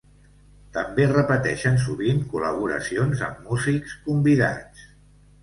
[0.77, 4.91] També repeteixen sovint col·laboracions amb músics convidats.